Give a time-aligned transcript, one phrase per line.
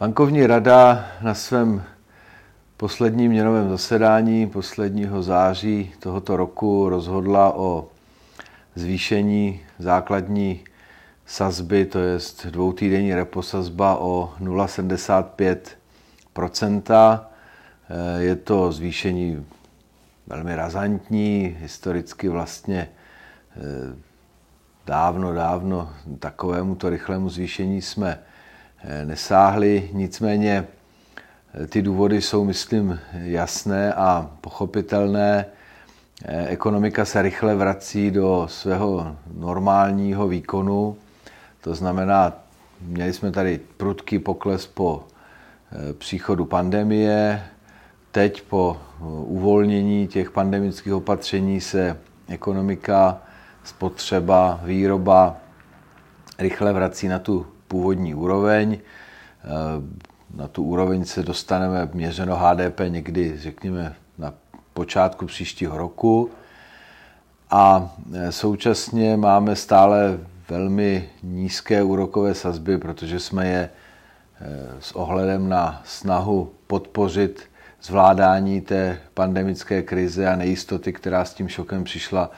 [0.00, 1.82] Bankovní rada na svém
[2.76, 7.88] posledním měnovém zasedání posledního září tohoto roku rozhodla o
[8.74, 10.64] zvýšení základní
[11.26, 12.18] sazby, to je
[12.50, 17.20] dvoutýdenní reposazba o 0,75%
[18.18, 19.46] Je to zvýšení
[20.26, 22.88] velmi razantní, historicky vlastně
[23.56, 23.60] eh,
[24.86, 28.18] dávno, dávno takovému to rychlému zvýšení jsme eh,
[29.04, 29.90] nesáhli.
[29.92, 30.66] Nicméně
[31.54, 35.46] eh, ty důvody jsou, myslím, jasné a pochopitelné.
[36.46, 40.96] Ekonomika se rychle vrací do svého normálního výkonu.
[41.60, 42.32] To znamená,
[42.80, 45.04] měli jsme tady prudký pokles po
[45.98, 47.42] příchodu pandemie,
[48.10, 48.76] teď po
[49.24, 51.96] uvolnění těch pandemických opatření se
[52.28, 53.22] ekonomika,
[53.64, 55.36] spotřeba, výroba
[56.38, 58.78] rychle vrací na tu původní úroveň.
[60.34, 64.34] Na tu úroveň se dostaneme měřeno HDP někdy, řekněme, na
[64.74, 66.30] počátku příštího roku.
[67.50, 67.90] A
[68.30, 70.18] současně máme stále
[70.48, 73.70] velmi nízké úrokové sazby, protože jsme je
[74.80, 77.42] s ohledem na snahu podpořit
[77.82, 82.30] zvládání té pandemické krize a nejistoty, která s tím šokem přišla,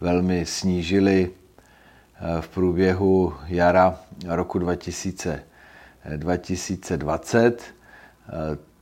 [0.00, 1.45] velmi snížily eh,
[2.40, 5.42] v průběhu jara roku 2000,
[6.16, 7.62] 2020.
[7.62, 8.32] Eh,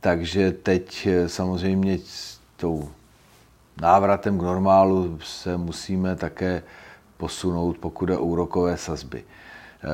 [0.00, 2.88] takže teď eh, samozřejmě s tou
[3.80, 6.62] návratem k normálu se musíme také
[7.16, 9.24] posunout, pokud je úrokové sazby.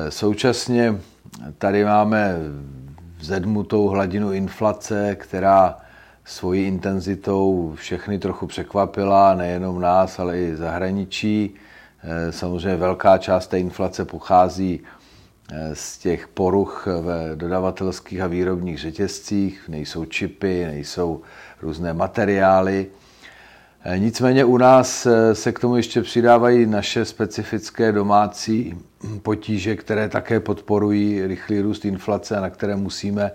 [0.09, 0.95] Současně
[1.57, 2.35] tady máme
[3.17, 5.77] vzedmutou hladinu inflace, která
[6.25, 11.55] svojí intenzitou všechny trochu překvapila, nejenom nás, ale i zahraničí.
[12.09, 14.79] Eh, samozřejmě velká část té inflace pochází
[15.51, 19.69] eh, z těch poruch ve dodavatelských a výrobních řetězcích.
[19.69, 21.21] Nejsou čipy, nejsou
[21.61, 22.87] různé materiály.
[23.83, 28.77] Eh, nicméně u nás se k tomu ještě přidávají naše specifické domácí
[29.21, 33.31] potíže, které také podporují rychlý růst inflace a na které musíme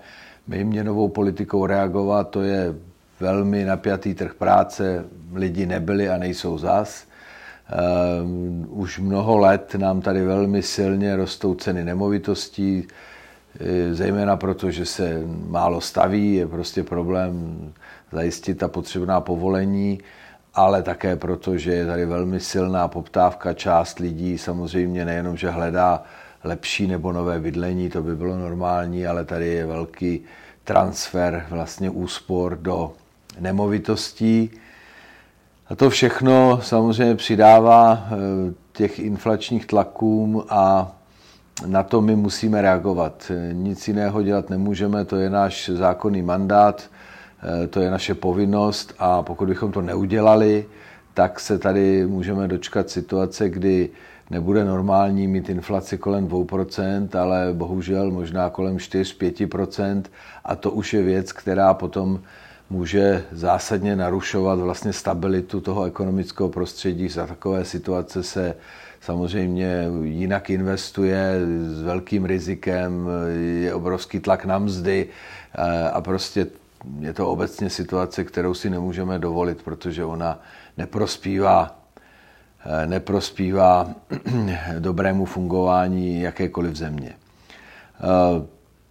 [0.47, 2.29] my měnovou politikou reagovat.
[2.29, 2.75] To je
[3.19, 7.12] velmi napjatý trh práce, lidi nebyli a nejsou zas.
[8.23, 12.87] Um, už mnoho let nám tady velmi silně rostou ceny nemovitostí,
[13.59, 17.59] eh, zejména proto, že se málo staví, je prostě problém
[18.11, 19.99] zajistit ta potřebná povolení,
[20.53, 23.53] ale také proto, že je tady velmi silná poptávka.
[23.53, 26.03] Část lidí samozřejmě nejenom, že hledá
[26.43, 30.21] lepší nebo nové bydlení, to by bylo normální, ale tady je velký
[30.63, 32.93] transfer vlastně úspor do
[33.39, 34.51] nemovitostí.
[35.67, 38.15] A to všechno samozřejmě přidává eh,
[38.71, 40.91] těch inflačních tlakům a
[41.65, 43.31] na to my musíme reagovat.
[43.51, 46.89] Nic jiného dělat nemůžeme, to je náš zákonný mandát,
[47.63, 50.65] eh, to je naše povinnost a pokud bychom to neudělali,
[51.13, 53.89] tak se tady můžeme dočkat situace, kdy
[54.29, 60.03] nebude normální mít inflaci kolem 2%, ale bohužel možná kolem 4-5%
[60.45, 62.19] a to už je věc, která potom
[62.73, 67.09] může zásadně narušovat vlastně stabilitu toho ekonomického prostředí.
[67.09, 68.55] Za takové situace se
[69.01, 73.09] samozřejmě jinak investuje s velkým rizikem,
[73.61, 75.07] je obrovský tlak na mzdy
[75.93, 76.47] a prostě
[76.99, 80.39] je to obecně situace, kterou si nemůžeme dovolit, protože ona
[80.77, 81.79] neprospívá
[82.85, 83.89] neprospívá
[84.79, 87.13] dobrému fungování jakékoliv země.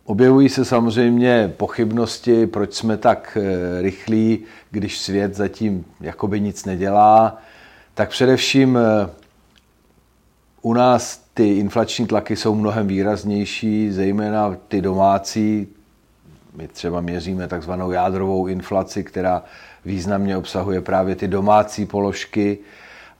[0.05, 7.39] Objevují se samozřejmě pochybnosti, proč jsme tak eh, rychlí, když svět zatím jakoby nic nedělá.
[7.95, 9.11] Tak především eh,
[10.63, 15.69] u nás ty inflační tlaky jsou mnohem výraznější, zejména ty domácí.
[16.57, 19.43] My třeba měříme takzvanou jádrovou inflaci, která
[19.85, 22.59] významně obsahuje právě ty domácí položky,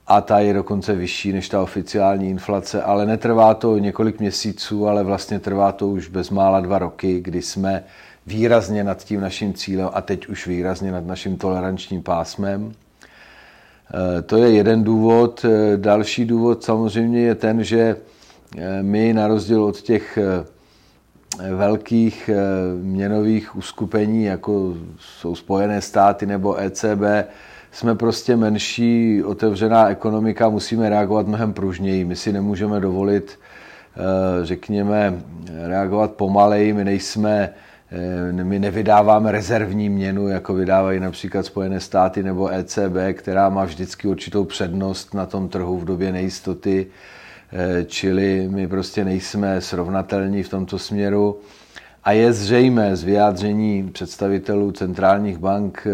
[0.07, 5.03] a ta je dokonce vyšší než ta oficiální inflace, ale netrvá to několik měsíců, ale
[5.03, 7.83] vlastně trvá to už bezmála dva roky, kdy jsme
[8.27, 12.73] výrazně nad tím naším cílem a teď už výrazně nad naším tolerančním pásmem.
[12.73, 15.45] E, to je jeden důvod.
[15.45, 17.95] E, další důvod samozřejmě je ten, že
[18.57, 20.19] e, my na rozdíl od těch
[21.55, 22.29] velkých
[22.81, 27.01] měnových uskupení, jako jsou Spojené státy nebo ECB,
[27.73, 32.05] jsme prostě menší, otevřená ekonomika, musíme reagovat mnohem pružněji.
[32.05, 33.39] My si nemůžeme dovolit,
[33.95, 35.13] eh, řekněme,
[35.67, 36.73] reagovat pomaleji.
[36.73, 37.49] My nejsme,
[37.91, 44.07] eh, my nevydáváme rezervní měnu, jako vydávají například Spojené státy nebo ECB, která má vždycky
[44.07, 46.87] určitou přednost na tom trhu v době nejistoty,
[47.53, 51.39] eh, čili my prostě nejsme srovnatelní v tomto směru
[52.03, 55.87] A je zřejmé z vyjádření představitelů centrálních bank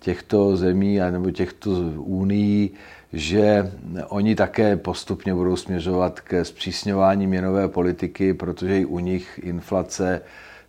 [0.00, 2.70] těchto zemí nebo těchto únií,
[3.12, 3.72] že
[4.08, 10.20] oni také postupně budou směřovat ke zpřísňování měnové politiky, protože i u nich inflace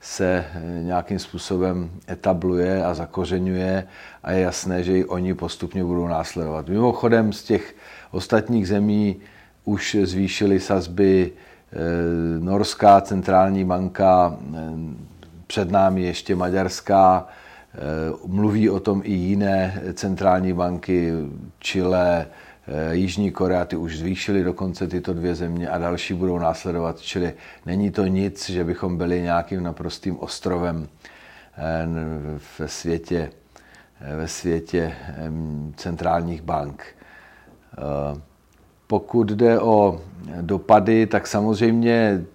[0.01, 0.45] se
[0.81, 3.87] nějakým způsobem etabluje a zakořenuje
[4.23, 6.69] a je jasné, že i oni postupně budou následovat.
[6.69, 7.75] Mimochodem z těch
[8.11, 9.15] ostatních zemí
[9.65, 11.75] už zvýšily sazby eh,
[12.39, 14.57] Norská centrální banka, eh,
[15.47, 17.27] před námi ještě Maďarská,
[18.25, 21.11] mluví o tom i jiné centrální banky,
[21.59, 22.27] Chile,
[22.91, 26.99] Jižní Korea, ty už zvýšily dokonce tyto dvě země a další budou následovat.
[26.99, 27.33] Čili
[27.65, 30.87] není to nic, že bychom byli nějakým naprostým ostrovem
[32.59, 33.31] ve světě,
[34.15, 34.93] ve světě
[35.75, 36.85] centrálních bank.
[38.87, 40.01] Pokud jde o
[40.41, 42.25] dopady, tak samozřejmě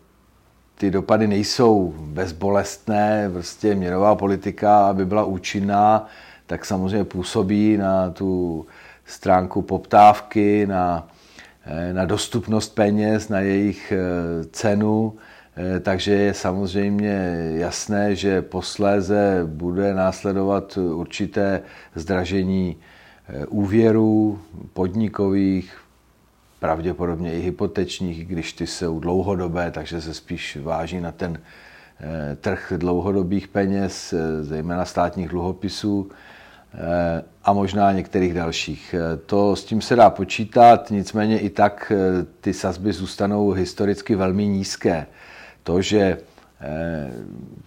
[0.74, 3.30] ty dopady nejsou bezbolestné.
[3.32, 6.06] Prostě měnová politika, aby byla účinná,
[6.46, 8.66] tak samozřejmě působí na tu
[9.06, 11.08] stránku poptávky, na,
[11.92, 15.16] na dostupnost peněz, na jejich eh, cenu.
[15.56, 21.62] Eh, takže je samozřejmě jasné, že posléze bude následovat určité
[21.94, 22.76] zdražení
[23.28, 24.38] eh, úvěrů
[24.72, 25.83] podnikových,
[26.64, 31.38] pravděpodobně i hypotečních, když ty jsou dlouhodobé, takže se spíš váží na ten
[32.00, 36.10] eh, trh dlouhodobých peněz, eh, zejména státních dluhopisů
[36.74, 38.94] eh, a možná některých dalších.
[39.26, 41.92] To s tím se dá počítat, nicméně i tak
[42.40, 45.06] ty sazby zůstanou historicky velmi nízké.
[45.62, 46.18] To, že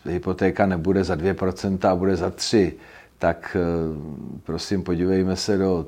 [0.06, 2.74] hypotéka nebude za 2% a bude za 3%,
[3.20, 3.58] tak
[4.44, 5.86] prosím podívejme se do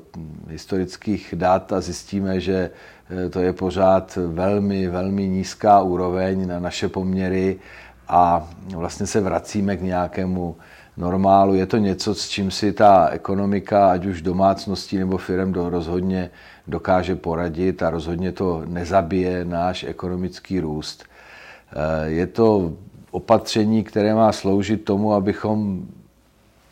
[0.48, 2.70] historických dat a zjistíme, že
[3.10, 7.58] Eh, to je pořád velmi, velmi nízká úroveň na naše poměry
[8.08, 10.56] a vlastně se vracíme k nějakému
[10.96, 11.54] normálu.
[11.54, 16.30] Je to něco, s čím si ta ekonomika, ať už domácností nebo firm, do, rozhodně
[16.66, 21.04] dokáže poradit a rozhodně to nezabije náš ekonomický růst.
[21.04, 22.72] Eh, je to
[23.10, 25.86] opatření, které má sloužit tomu, abychom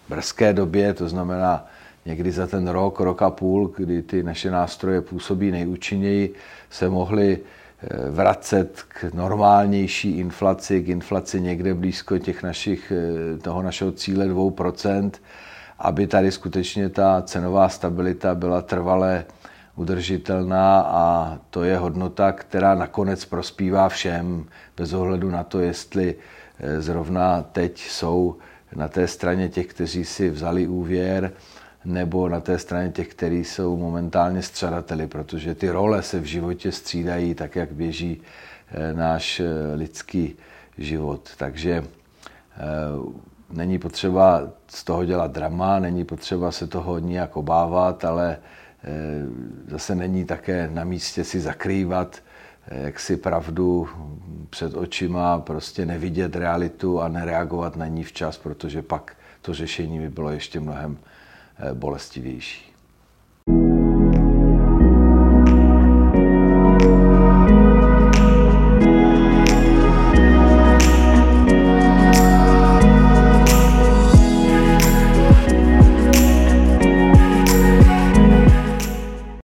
[0.08, 1.66] brzké době, to znamená
[2.06, 6.34] někdy za ten rok, rok a půl, kdy ty naše nástroje působí nejúčinněji,
[6.70, 13.62] se mohly eh, vracet k normálnější inflaci, k inflaci někde blízko těch našich, eh, toho
[13.62, 15.10] našeho cíle 2%,
[15.78, 19.24] aby tady skutečně ta cenová stabilita byla trvale
[19.76, 24.44] udržitelná a to je hodnota, která nakonec prospívá všem,
[24.76, 26.14] bez ohledu na to, jestli
[26.60, 28.36] eh, zrovna teď jsou
[28.76, 31.32] na té straně těch, kteří si vzali úvěr,
[31.84, 36.72] nebo na té straně těch, kteří jsou momentálně střadateli, protože ty role se v životě
[36.72, 38.22] střídají tak, jak běží
[38.70, 39.44] eh, náš eh,
[39.74, 40.36] lidský
[40.78, 41.30] život.
[41.36, 42.64] Takže eh,
[43.50, 48.38] není potřeba z toho dělat drama, není potřeba se toho nijak obávat, ale
[49.68, 52.22] zase není také na místě si zakrývat
[52.70, 53.88] jak si pravdu
[54.50, 60.08] před očima, prostě nevidět realitu a nereagovat na ní včas, protože pak to řešení by
[60.08, 60.98] bylo ještě mnohem
[61.74, 62.67] bolestivější.